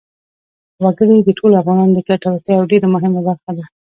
وګړي 0.83 1.17
د 1.23 1.29
ټولو 1.37 1.55
افغانانو 1.61 1.93
د 1.95 1.99
ګټورتیا 2.07 2.53
یوه 2.55 2.69
ډېره 2.71 2.87
مهمه 2.95 3.21
برخه 3.27 3.51
ده. 3.57 3.65